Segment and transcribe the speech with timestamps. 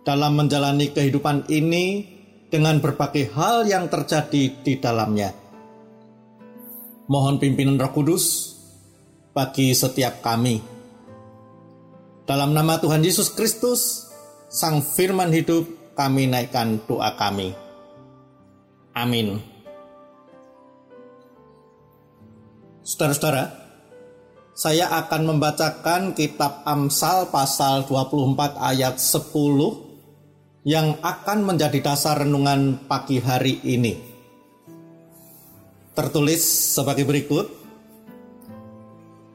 [0.00, 1.84] dalam menjalani kehidupan ini
[2.52, 5.32] dengan berbagai hal yang terjadi di dalamnya.
[7.08, 8.52] Mohon pimpinan Roh Kudus
[9.32, 10.60] bagi setiap kami.
[12.28, 14.04] Dalam nama Tuhan Yesus Kristus,
[14.52, 17.56] Sang Firman Hidup, kami naikkan doa kami.
[18.92, 19.40] Amin.
[22.84, 23.48] Saudara-saudara,
[24.52, 29.91] saya akan membacakan kitab Amsal pasal 24 ayat 10
[30.62, 33.98] yang akan menjadi dasar renungan pagi hari ini.
[35.92, 37.46] Tertulis sebagai berikut: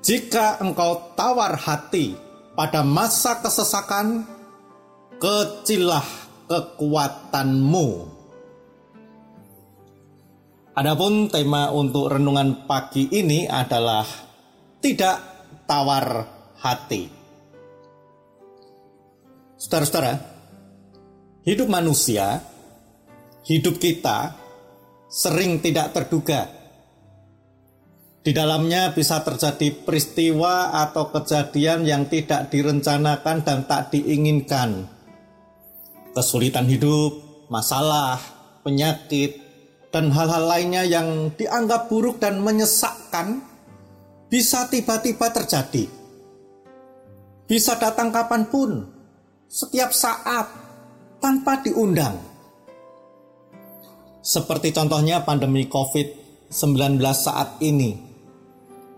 [0.00, 2.16] "Jika engkau tawar hati
[2.56, 4.24] pada masa kesesakan,
[5.20, 6.08] kecilah
[6.48, 7.88] kekuatanmu."
[10.70, 14.08] Adapun tema untuk renungan pagi ini adalah
[14.80, 15.20] tidak
[15.68, 16.24] tawar
[16.56, 17.04] hati.
[19.60, 20.39] Saudara-saudara,
[21.40, 22.44] Hidup manusia,
[23.48, 24.36] hidup kita
[25.08, 26.44] sering tidak terduga.
[28.20, 34.84] Di dalamnya bisa terjadi peristiwa atau kejadian yang tidak direncanakan dan tak diinginkan.
[36.12, 37.16] Kesulitan hidup,
[37.48, 38.20] masalah,
[38.60, 39.40] penyakit,
[39.88, 43.40] dan hal-hal lainnya yang dianggap buruk dan menyesakkan
[44.28, 45.88] bisa tiba-tiba terjadi.
[47.48, 48.84] Bisa datang kapan pun,
[49.48, 50.69] setiap saat,
[51.20, 52.16] tanpa diundang.
[54.20, 57.96] Seperti contohnya pandemi COVID-19 saat ini.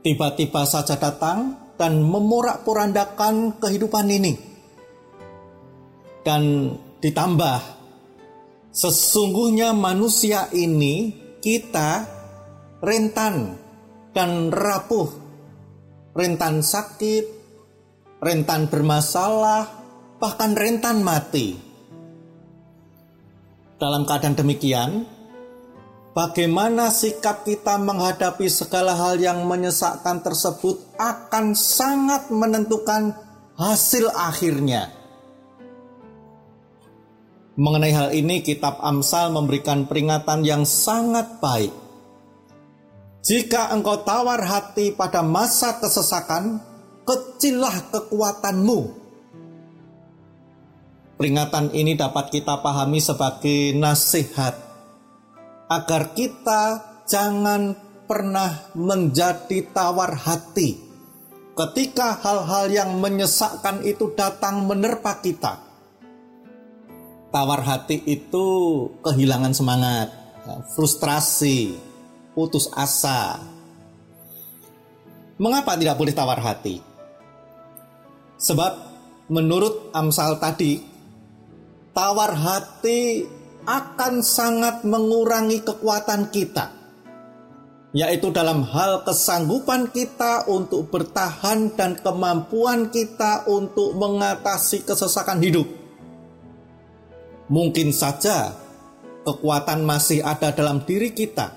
[0.00, 4.32] Tiba-tiba saja datang dan memorak-porandakan kehidupan ini.
[6.24, 7.58] Dan ditambah,
[8.72, 12.04] sesungguhnya manusia ini kita
[12.82, 13.56] rentan
[14.10, 15.08] dan rapuh,
[16.16, 17.24] rentan sakit,
[18.20, 19.64] rentan bermasalah,
[20.18, 21.65] bahkan rentan mati.
[23.76, 25.04] Dalam keadaan demikian,
[26.16, 33.12] bagaimana sikap kita menghadapi segala hal yang menyesakkan tersebut akan sangat menentukan
[33.60, 34.88] hasil akhirnya.
[37.60, 41.72] Mengenai hal ini, Kitab Amsal memberikan peringatan yang sangat baik.
[43.20, 46.64] Jika engkau tawar hati pada masa kesesakan,
[47.04, 49.05] kecillah kekuatanmu
[51.16, 54.52] Peringatan ini dapat kita pahami sebagai nasihat
[55.72, 56.62] agar kita
[57.08, 57.72] jangan
[58.04, 60.76] pernah menjadi tawar hati
[61.56, 65.64] ketika hal-hal yang menyesakkan itu datang menerpa kita.
[67.32, 68.46] Tawar hati itu
[69.00, 70.12] kehilangan semangat,
[70.76, 71.80] frustrasi,
[72.36, 73.40] putus asa.
[75.40, 76.80] Mengapa tidak boleh tawar hati?
[78.36, 78.72] Sebab
[79.32, 80.95] menurut Amsal tadi,
[81.96, 83.24] tawar hati
[83.64, 86.68] akan sangat mengurangi kekuatan kita,
[87.96, 95.64] yaitu dalam hal kesanggupan kita untuk bertahan dan kemampuan kita untuk mengatasi kesesakan hidup.
[97.48, 98.52] Mungkin saja
[99.24, 101.56] kekuatan masih ada dalam diri kita,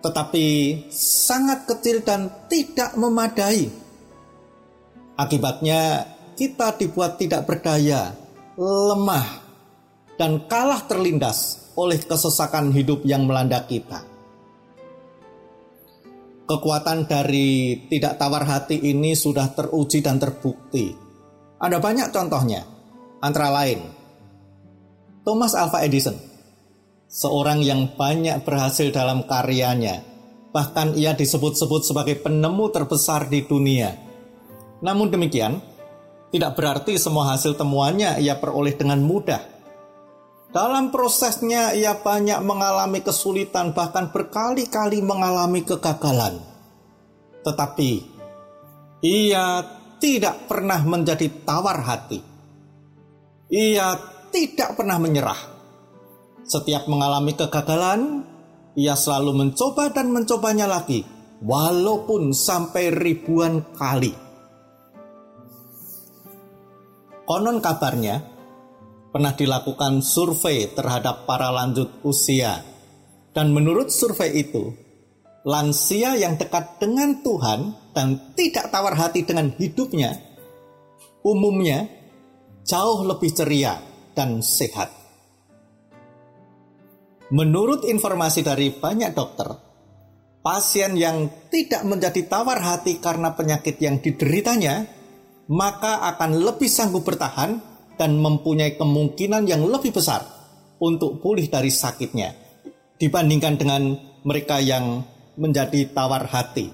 [0.00, 0.46] tetapi
[0.88, 3.68] sangat kecil dan tidak memadai.
[5.18, 6.06] Akibatnya,
[6.38, 8.27] kita dibuat tidak berdaya
[8.58, 9.38] lemah,
[10.18, 14.02] dan kalah terlindas oleh kesesakan hidup yang melanda kita.
[16.42, 20.90] Kekuatan dari tidak tawar hati ini sudah teruji dan terbukti.
[21.62, 22.66] Ada banyak contohnya,
[23.22, 23.78] antara lain
[25.22, 26.18] Thomas Alva Edison,
[27.06, 30.02] seorang yang banyak berhasil dalam karyanya,
[30.50, 33.92] bahkan ia disebut-sebut sebagai penemu terbesar di dunia.
[34.82, 35.62] Namun demikian,
[36.28, 39.40] tidak berarti semua hasil temuannya ia peroleh dengan mudah.
[40.48, 46.40] Dalam prosesnya ia banyak mengalami kesulitan bahkan berkali-kali mengalami kegagalan.
[47.44, 47.92] Tetapi
[49.04, 49.64] ia
[50.00, 52.20] tidak pernah menjadi tawar hati.
[53.48, 53.96] Ia
[54.28, 55.40] tidak pernah menyerah.
[56.48, 58.24] Setiap mengalami kegagalan,
[58.76, 61.04] ia selalu mencoba dan mencobanya lagi,
[61.44, 64.27] walaupun sampai ribuan kali.
[67.28, 68.24] Konon kabarnya,
[69.12, 72.64] pernah dilakukan survei terhadap para lanjut usia.
[73.36, 74.72] Dan menurut survei itu,
[75.44, 80.16] lansia yang dekat dengan Tuhan dan tidak tawar hati dengan hidupnya,
[81.20, 81.84] umumnya
[82.64, 83.76] jauh lebih ceria
[84.16, 84.88] dan sehat.
[87.28, 89.52] Menurut informasi dari banyak dokter,
[90.40, 94.97] pasien yang tidak menjadi tawar hati karena penyakit yang dideritanya,
[95.48, 97.56] maka akan lebih sanggup bertahan
[97.96, 100.22] dan mempunyai kemungkinan yang lebih besar
[100.78, 102.36] untuk pulih dari sakitnya
[103.00, 103.82] dibandingkan dengan
[104.22, 105.02] mereka yang
[105.38, 106.70] menjadi tawar hati.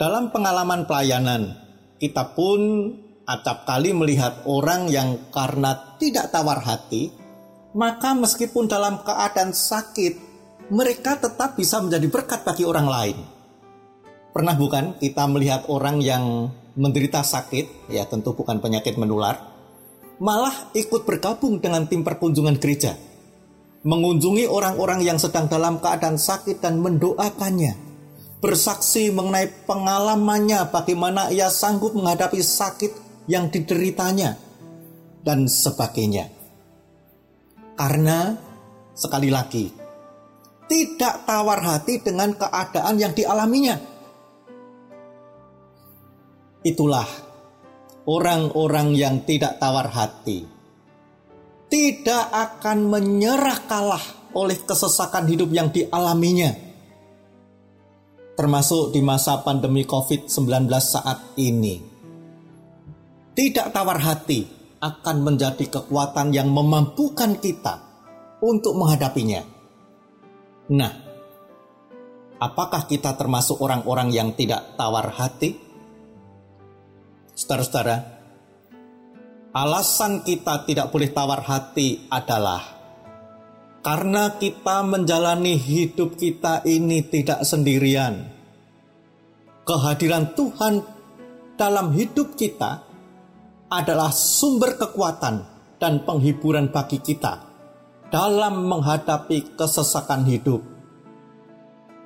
[0.00, 1.60] Dalam pengalaman pelayanan,
[2.00, 2.88] kita pun
[3.28, 7.12] acap kali melihat orang yang karena tidak tawar hati,
[7.76, 10.30] maka meskipun dalam keadaan sakit,
[10.72, 13.39] mereka tetap bisa menjadi berkat bagi orang lain.
[14.30, 19.42] Pernah bukan kita melihat orang yang menderita sakit, ya tentu bukan penyakit menular,
[20.22, 22.94] malah ikut bergabung dengan tim perkunjungan gereja,
[23.82, 27.74] mengunjungi orang-orang yang sedang dalam keadaan sakit dan mendoakannya,
[28.38, 34.38] bersaksi mengenai pengalamannya bagaimana ia sanggup menghadapi sakit yang dideritanya,
[35.26, 36.30] dan sebagainya.
[37.74, 38.38] Karena,
[38.94, 39.74] sekali lagi,
[40.70, 43.99] tidak tawar hati dengan keadaan yang dialaminya
[46.60, 47.08] Itulah
[48.04, 50.44] orang-orang yang tidak tawar hati.
[51.70, 54.04] Tidak akan menyerah kalah
[54.34, 56.50] oleh kesesakan hidup yang dialaminya.
[58.34, 61.78] Termasuk di masa pandemi COVID-19 saat ini.
[63.30, 64.44] Tidak tawar hati
[64.80, 67.78] akan menjadi kekuatan yang memampukan kita
[68.42, 69.44] untuk menghadapinya.
[70.72, 70.92] Nah,
[72.40, 75.69] apakah kita termasuk orang-orang yang tidak tawar hati?
[77.40, 77.96] Saudara-saudara,
[79.56, 82.60] alasan kita tidak boleh tawar hati adalah
[83.80, 88.28] karena kita menjalani hidup kita ini tidak sendirian.
[89.64, 90.84] Kehadiran Tuhan
[91.56, 92.84] dalam hidup kita
[93.72, 95.40] adalah sumber kekuatan
[95.80, 97.40] dan penghiburan bagi kita
[98.12, 100.60] dalam menghadapi kesesakan hidup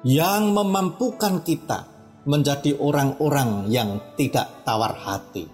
[0.07, 1.94] yang memampukan kita
[2.25, 5.44] menjadi orang-orang yang tidak tawar hati.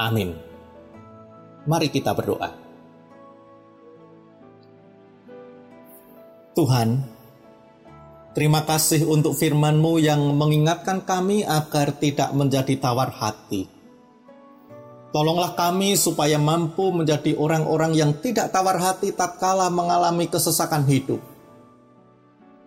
[0.00, 0.32] Amin.
[1.68, 2.48] Mari kita berdoa.
[6.56, 7.04] Tuhan,
[8.32, 13.68] terima kasih untuk firman-Mu yang mengingatkan kami agar tidak menjadi tawar hati.
[15.10, 21.29] Tolonglah kami supaya mampu menjadi orang-orang yang tidak tawar hati tatkala mengalami kesesakan hidup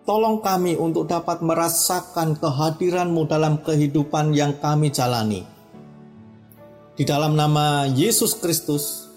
[0.04, 5.48] Tolong kami untuk dapat merasakan kehadiran-Mu dalam kehidupan yang kami jalani.
[6.92, 9.08] Di dalam nama Yesus Kristus,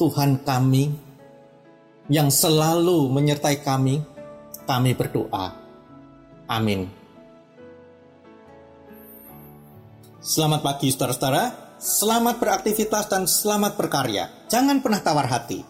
[0.00, 0.88] Tuhan kami
[2.08, 4.00] yang selalu menyertai kami,
[4.64, 5.60] kami berdoa.
[6.48, 6.88] Amin.
[10.24, 14.48] Selamat pagi saudara-saudara, selamat beraktivitas dan selamat berkarya.
[14.48, 15.60] Jangan pernah tawar hati.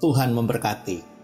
[0.00, 1.15] Tuhan memberkati.